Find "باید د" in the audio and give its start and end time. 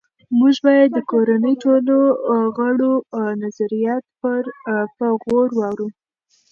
0.65-0.99